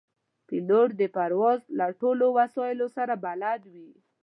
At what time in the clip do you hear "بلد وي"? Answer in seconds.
3.25-3.91